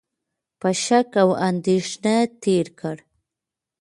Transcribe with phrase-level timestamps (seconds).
[0.59, 2.97] په شک او اندېښنه تېر کړ،